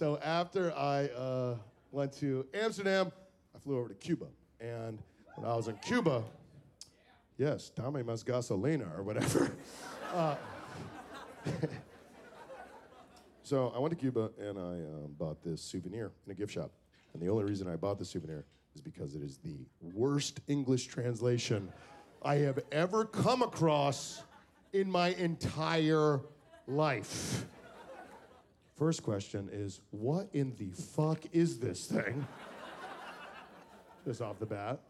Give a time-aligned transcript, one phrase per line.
[0.00, 1.56] So after I uh,
[1.92, 3.12] went to Amsterdam,
[3.54, 4.28] I flew over to Cuba.
[4.58, 4.98] And
[5.36, 6.22] when I was in Cuba,
[7.36, 9.52] yes, dame más gasolina or whatever.
[10.14, 10.34] Uh,
[13.44, 16.72] so I went to Cuba and I um, bought this souvenir in a gift shop.
[17.12, 18.44] And the only reason I bought the souvenir
[18.74, 21.70] is because it is the worst English translation
[22.22, 24.22] I have ever come across
[24.72, 26.22] in my entire
[26.66, 27.44] life.
[28.80, 32.26] First question is what in the fuck is this thing?
[34.06, 34.80] Just off the bat.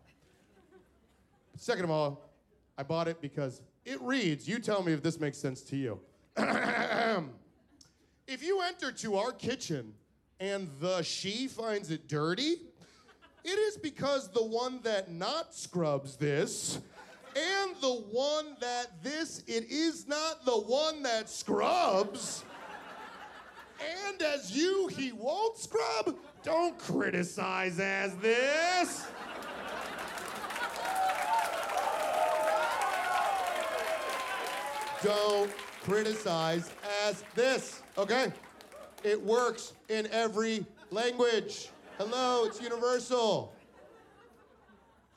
[1.57, 2.31] Second of all,
[2.79, 5.99] I bought it because it reads, you tell me if this makes sense to you.
[8.29, 9.93] if you enter to our kitchen
[10.39, 12.59] and the she finds it dirty,
[13.43, 16.79] it is because the one that not scrubs this
[17.35, 22.45] and the one that this it is not the one that scrubs
[24.09, 29.07] and as you he won't scrub don't criticize as this
[35.03, 35.51] don't
[35.83, 36.71] criticize
[37.05, 38.33] as this okay
[39.03, 43.53] it works in every language hello it's universal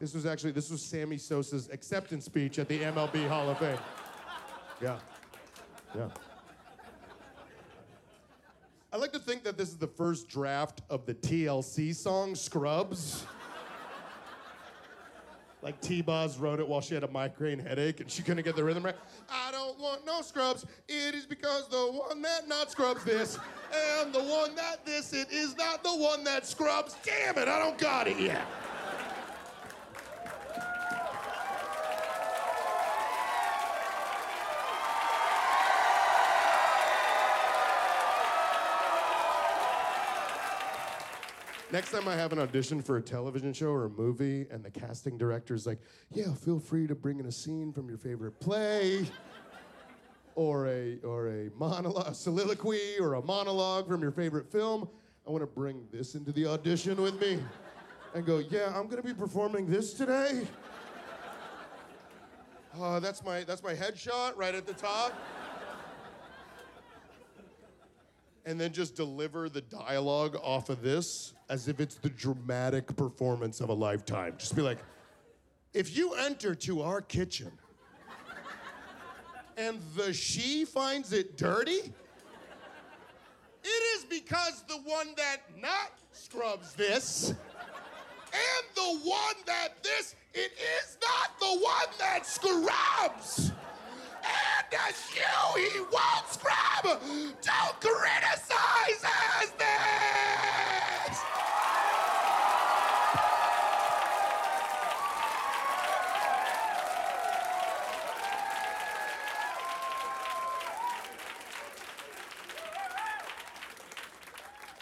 [0.04, 3.78] this was actually this was Sammy Sosa's acceptance speech at the MLB Hall of Fame.
[4.82, 5.00] Yeah.
[5.96, 6.10] Yeah.
[8.94, 13.26] I like to think that this is the first draft of the TLC song Scrubs.
[15.64, 18.64] Like T-Boz wrote it while she had a migraine headache and she couldn't get the
[18.64, 18.96] rhythm right.
[19.32, 20.68] I don't want no scrubs.
[20.88, 23.40] It is because the one that not scrubs this,
[24.00, 26.96] and the one that this, it is not the one that scrubs.
[27.04, 28.46] Damn it, I don't got it yet.
[41.74, 44.70] Next time I have an audition for a television show or a movie, and the
[44.70, 45.80] casting director is like,
[46.12, 49.08] "Yeah, feel free to bring in a scene from your favorite play,
[50.36, 54.88] or a or a monologue, a soliloquy, or a monologue from your favorite film.
[55.28, 57.40] I want to bring this into the audition with me,
[58.14, 60.46] and go, yeah, I'm gonna be performing this today.
[62.80, 65.12] Uh, that's my that's my headshot right at the top."
[68.46, 73.62] And then just deliver the dialogue off of this as if it's the dramatic performance
[73.62, 74.36] of a lifetime.
[74.38, 74.80] Just be like,
[75.74, 77.52] if you enter to our kitchen
[79.58, 81.94] and the she finds it dirty,
[83.64, 87.34] it is because the one that not scrubs this
[88.34, 93.52] and the one that this, it is not the one that scrubs.
[94.24, 97.02] And as you, he won't scrub.
[97.42, 98.33] Don't criticize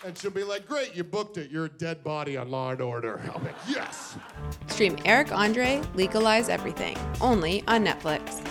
[0.04, 1.52] And she'll be like, Great, you booked it.
[1.52, 3.22] You're a dead body on Law and Order.
[3.32, 4.18] I'll be Yes.
[4.68, 8.44] Stream Eric Andre, Legalize Everything, only on Netflix.